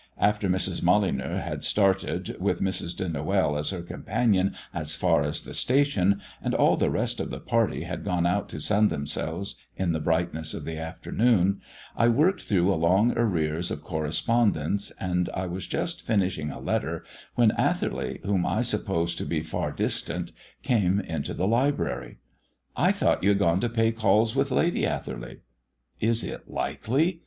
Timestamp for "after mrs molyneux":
0.31-1.37